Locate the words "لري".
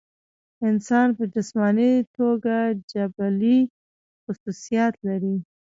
5.07-5.35